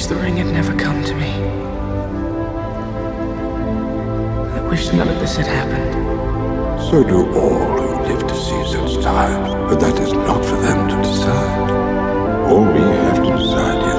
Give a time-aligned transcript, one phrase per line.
[0.00, 1.30] wish the ring had never come to me.
[4.56, 5.92] I wish none of this had happened.
[6.88, 10.88] So do all who live to see such times, but that is not for them
[10.88, 11.70] to decide.
[12.48, 13.89] All we have to decide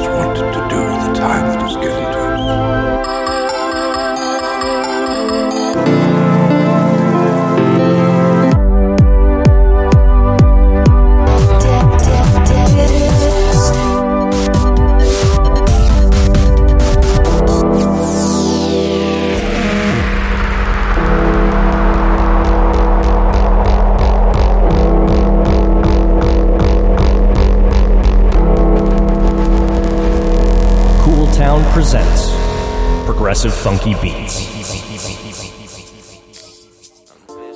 [33.42, 34.46] Progressive Funky Beats.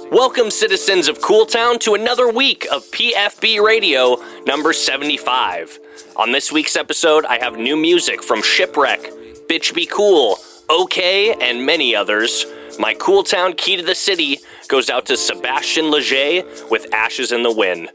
[0.09, 4.16] Welcome, citizens of Cooltown, to another week of PFB Radio
[4.48, 5.79] number 75.
[6.16, 8.99] On this week's episode, I have new music from Shipwreck,
[9.48, 12.48] Bitch Be Cool, OK, and many others.
[12.79, 17.54] My Cooltown key to the city goes out to Sebastien Léger with Ashes in the
[17.54, 17.91] Wind.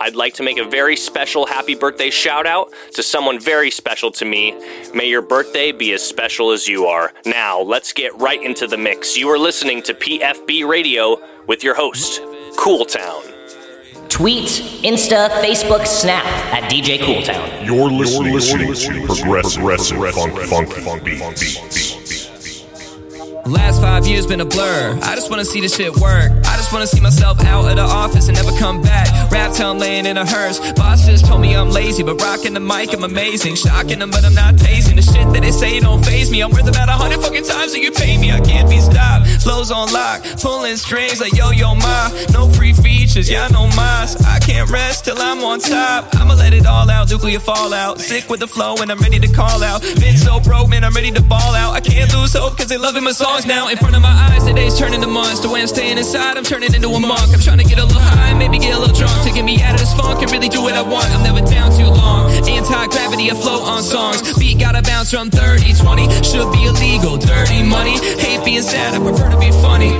[0.00, 4.10] I'd like to make a very special happy birthday shout out to someone very special
[4.12, 4.52] to me.
[4.92, 7.12] May your birthday be as special as you are.
[7.24, 9.16] Now, let's get right into the mix.
[9.16, 12.20] You are listening to PFB Radio with your host,
[12.56, 13.30] Cooltown.
[14.08, 14.48] Tweet,
[14.84, 17.66] Insta, Facebook, Snap at DJ Cooltown.
[17.66, 21.83] You're listening, to Progressive, Progressive Funk, Funk, Funk, Beat, Beat, Beat.
[23.46, 24.98] Last five years been a blur.
[25.02, 26.32] I just wanna see this shit work.
[26.32, 29.30] I just wanna see myself out of the office and never come back.
[29.30, 30.58] Rap town laying in a hearse.
[30.72, 33.56] Boss just told me I'm lazy, but rocking the mic, I'm amazing.
[33.56, 36.40] Shocking them, but I'm not tasting the shit that they say don't phase me.
[36.40, 38.32] I'm worth about a hundred fucking times that you pay me.
[38.32, 39.26] I can't be stopped.
[39.42, 42.08] Flows on lock, pulling strings like Yo-Yo Ma.
[42.32, 44.16] No free features, no mas.
[44.24, 46.08] I can't rest till I'm on top.
[46.16, 48.00] I'ma let it all out, nuclear fallout.
[48.00, 49.82] Sick with the flow and I'm ready to call out.
[50.00, 51.74] Been so broke, man, I'm ready to ball out.
[51.74, 53.68] I can't lose hope cause they loving my songs now.
[53.68, 55.40] In front of my eyes, the days turning to months.
[55.40, 57.32] The way I'm staying inside, I'm turning into a monk.
[57.32, 59.16] I'm trying to get a little high, maybe get a little drunk.
[59.26, 61.10] To get me out of this funk and really do what I want.
[61.10, 62.30] I'm never down too long.
[62.30, 64.38] Anti gravity, I float on songs.
[64.38, 66.22] Beat gotta bounce from 30, 20.
[66.22, 67.98] Should be illegal, dirty money.
[68.22, 69.92] Hate being sad, I prefer to be funny.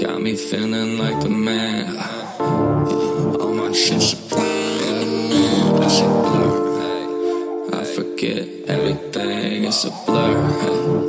[0.00, 1.96] Got me feeling like the man.
[3.40, 4.14] All my shit's.
[7.78, 11.05] I forget everything, it's a blur.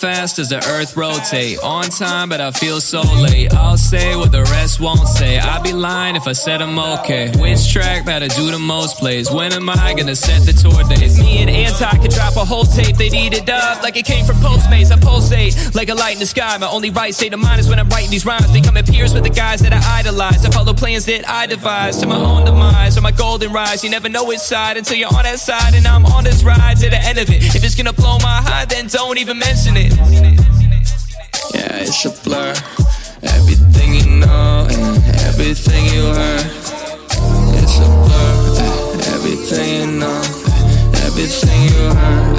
[0.00, 1.58] Fast does the earth rotate?
[1.62, 3.52] On time, but I feel so late.
[3.52, 5.38] I'll say what the rest won't say.
[5.38, 7.30] I'd be lying if I said I'm okay.
[7.36, 9.30] Which track better do the most plays?
[9.30, 11.20] When am I gonna set the tour dates?
[11.20, 12.96] Me and Anti could drop a whole tape.
[12.96, 14.90] They'd eat it up like it came from Postmates.
[14.90, 16.56] I pulsate like a light in the sky.
[16.56, 18.50] My only right state of mind is when I'm writing these rhymes.
[18.52, 20.44] Becoming peers with the guys that I idolize.
[20.46, 23.84] I follow plans that I devise to my own demise or my golden rise.
[23.84, 26.78] You never know which side until you're on that side, and I'm on this ride
[26.78, 27.54] to the end of it.
[27.54, 29.89] If it's gonna blow my high, then don't even mention it.
[31.54, 32.54] Yeah, it's a blur.
[33.22, 36.46] Everything you know and everything you heard.
[37.58, 38.34] It's a blur.
[39.14, 40.22] Everything you know,
[41.06, 42.38] everything you heard.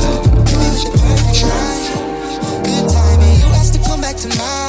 [2.63, 4.60] Good timing, you asked to come back to my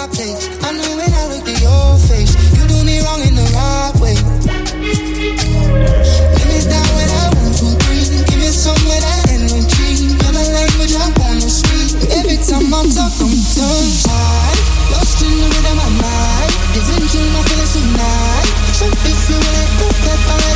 [16.75, 18.49] Giving to my feelings tonight.
[18.73, 20.52] So if you really put that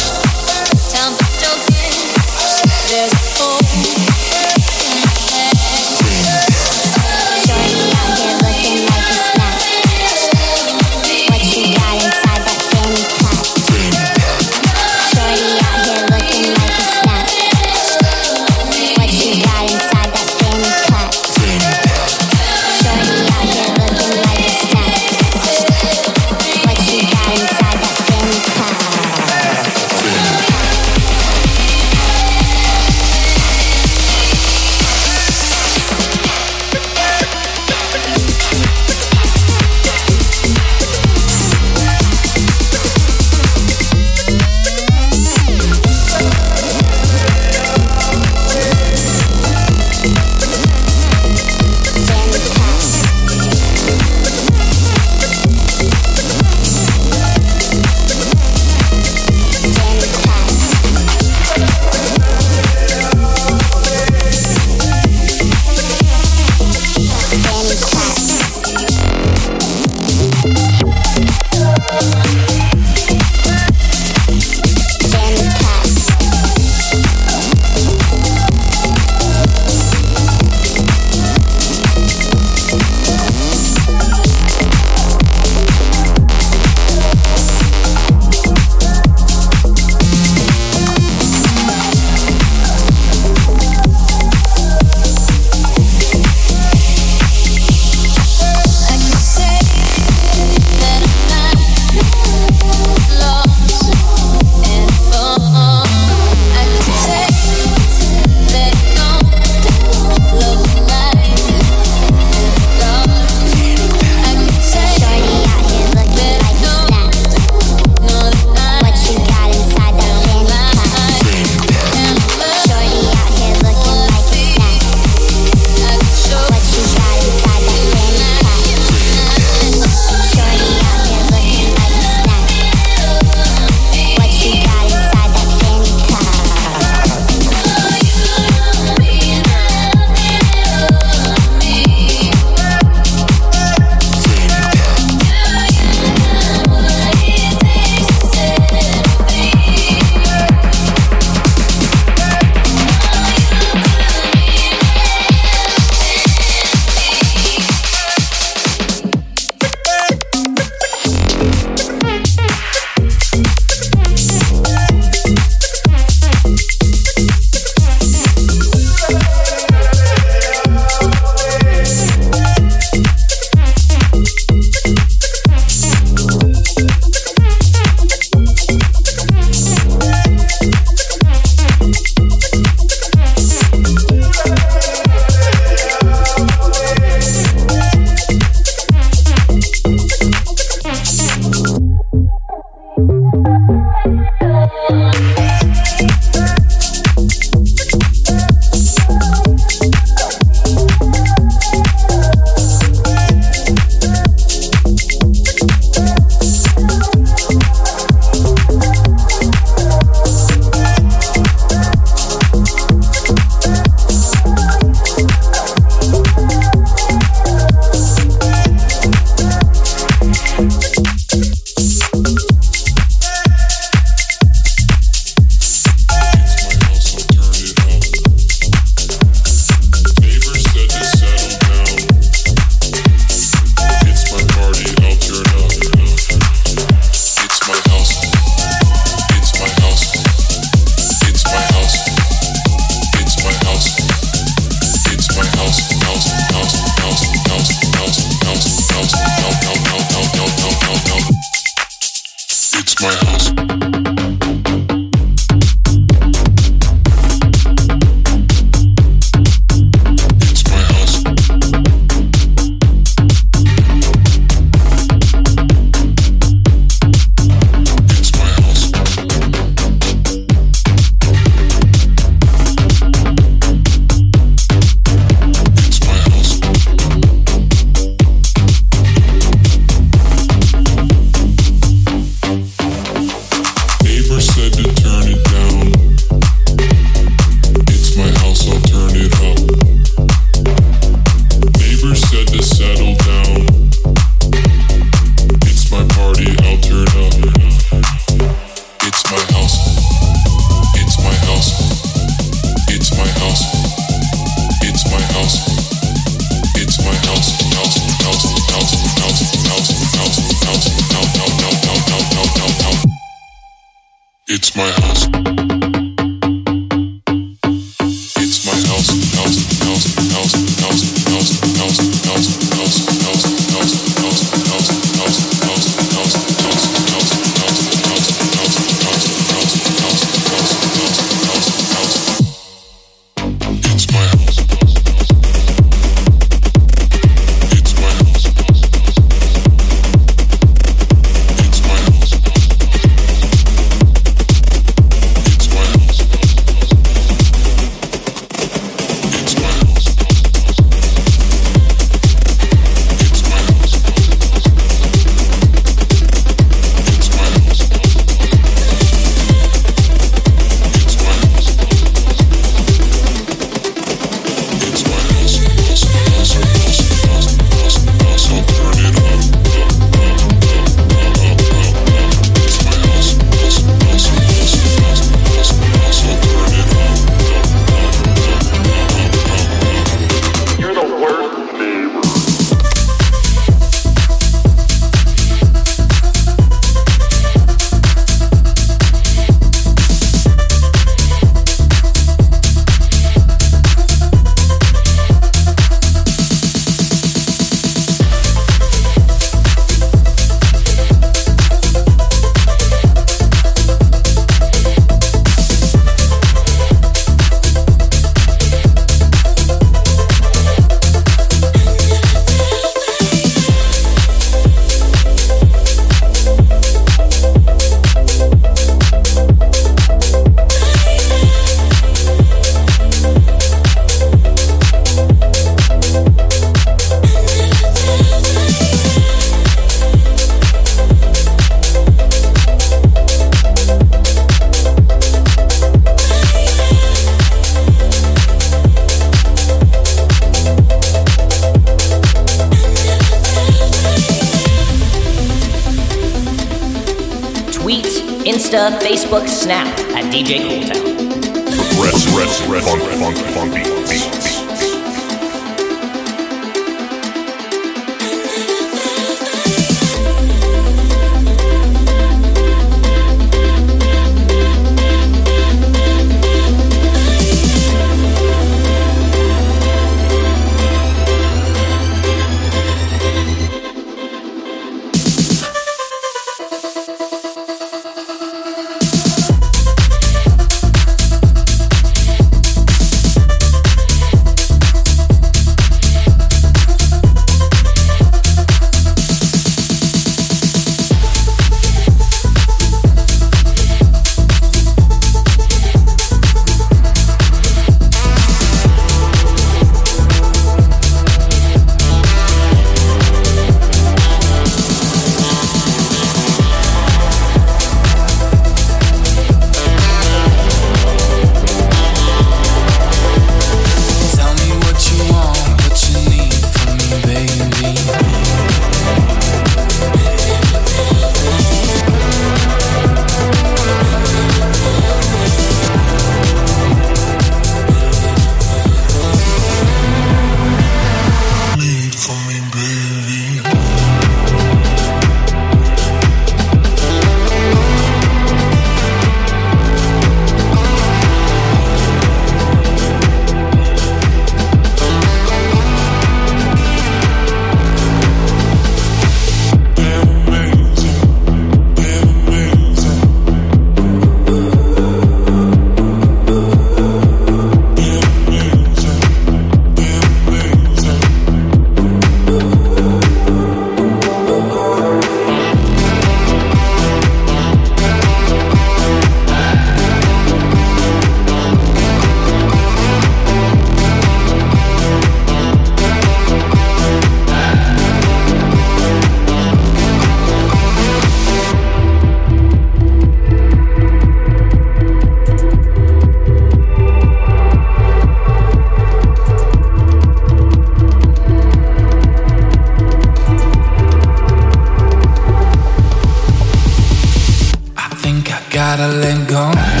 [598.97, 600.00] gotta let go.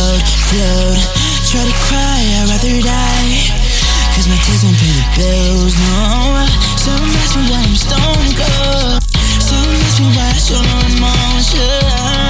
[0.00, 0.98] Float, float.
[1.44, 3.52] Try to cry, I'd rather die.
[4.16, 6.46] Cause my tears won't pay the bills, no.
[6.78, 9.02] Someone asked me why I'm stone cold.
[9.44, 12.29] Someone asked me why I show no emotion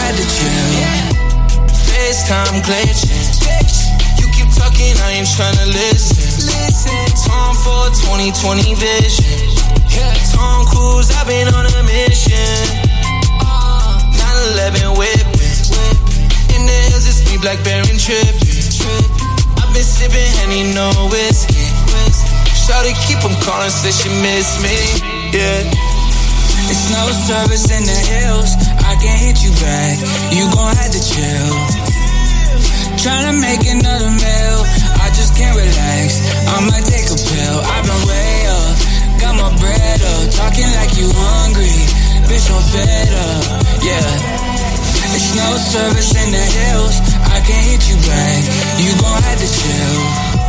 [0.00, 1.68] You gon' have to.
[1.92, 3.20] FaceTime glitching.
[4.18, 6.48] You keep talking, I ain't tryna listen.
[7.28, 9.36] Time for 2020 vision.
[10.32, 12.88] Tom Cruise, I've been on a mission.
[14.16, 15.56] 9-11 whipping.
[16.56, 18.72] In the hills, it's me, Blackberry tripping.
[19.60, 21.68] I've been sipping Henny, no whiskey.
[22.56, 24.76] Shawty keep 'em calling, say she miss me.
[25.36, 25.68] Yeah.
[26.70, 28.69] It's no service in the hills.
[28.90, 29.94] I can't hit you back.
[30.34, 31.54] You gon' have to chill.
[32.98, 34.58] Tryna make another meal.
[34.98, 36.26] I just can't relax.
[36.50, 37.56] I might take a pill.
[37.70, 38.74] I've been way up.
[39.22, 40.24] Got my bread up.
[40.34, 41.78] Talking like you hungry.
[42.26, 43.62] Bitch, I'm fed up.
[43.78, 44.10] Yeah.
[45.14, 46.98] It's no service in the hills.
[47.30, 48.42] I can't hit you back.
[48.82, 50.39] You gon' have to chill.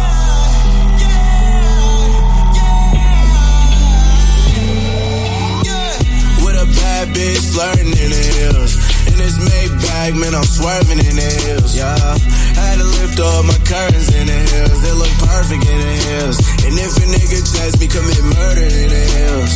[7.06, 8.78] Bad bitch flirting in the hills.
[9.10, 11.74] In this Maybach, man, I'm swerving in the hills.
[11.74, 14.78] Yeah, had to lift up my curtains in the hills.
[14.86, 16.38] They look perfect in the hills.
[16.62, 19.54] And if a nigga test me, commit murder in the hills.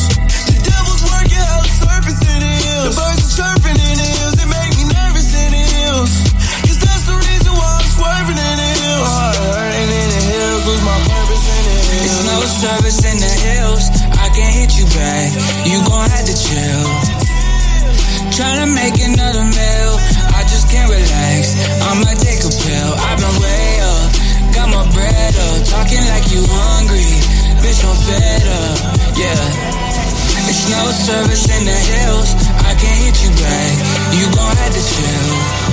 [0.50, 2.86] The devil's working out serpents in the hills.
[2.90, 4.36] The birds are chirping in the hills.
[4.42, 6.12] It make me nervous in the hills.
[6.66, 9.06] Cause that's the reason why I'm swerving in the hills.
[9.06, 10.62] Heart hurting in the hills.
[10.66, 12.10] Lose my purpose in the hills.
[12.10, 13.84] It's no service in the hills.
[14.18, 15.30] I can't hit you back.
[15.70, 17.25] You gon' have to chill.
[18.36, 19.96] Tryna make another meal.
[20.36, 21.56] I just can't relax.
[21.80, 22.92] I might take a pill.
[23.00, 24.12] I've been way up.
[24.52, 25.64] Got my bread up.
[25.64, 27.16] Talking like you hungry.
[27.64, 28.78] Bitch, I'm fed up.
[29.16, 29.40] Yeah.
[30.52, 32.36] It's no service in the hills.
[32.60, 33.72] I can't hit you back.
[34.20, 35.65] You gon' have to chill.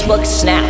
[0.00, 0.69] Facebook, Snap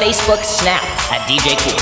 [0.00, 1.77] Facebook, Snap at DJ Cool.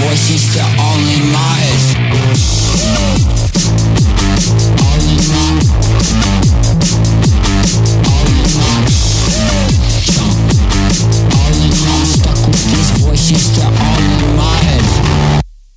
[0.00, 1.20] voices to only
[1.60, 2.00] head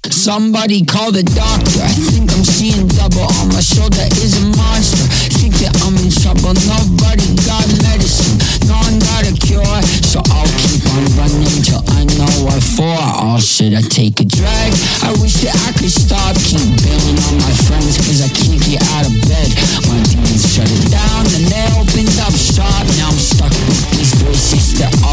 [0.09, 1.84] Somebody call the doctor.
[1.84, 5.03] I think I'm seeing double on my shoulder is a monster.
[5.36, 6.55] Think that I'm in trouble.
[6.63, 8.33] Nobody got medicine
[8.66, 12.88] don't got a cure, so I'll keep on running till I know what for.
[12.88, 14.72] Oh, or should I take a drag?
[15.03, 18.82] I wish that I could stop, keep bailing on my friends, cause I can't get
[18.95, 19.49] out of bed.
[19.91, 22.86] My demons shut it down, and they opened up shop.
[22.97, 25.12] Now I'm stuck with these voices that are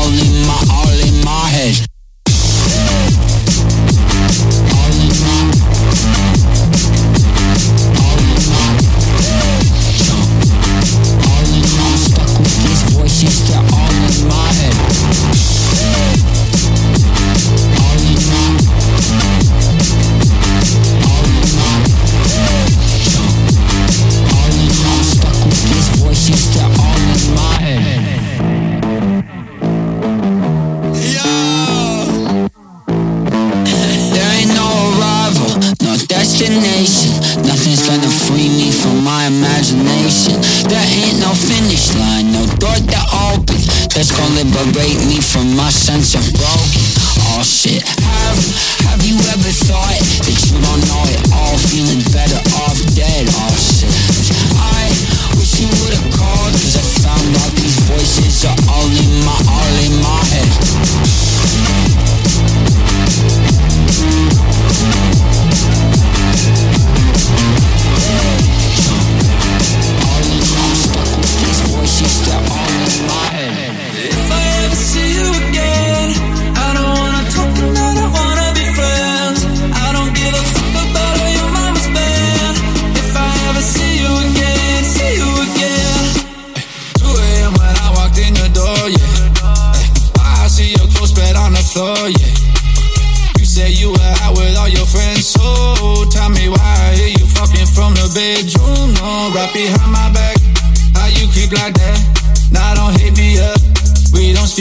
[44.44, 46.59] liberate me from my sense of Wrong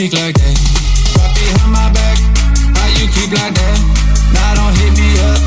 [0.00, 0.56] cheek like that.
[1.18, 2.16] Right behind my back,
[2.74, 3.78] how you creep like that?
[4.32, 5.40] Now don't hit me up,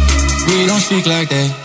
[0.47, 1.62] we don't speak like that.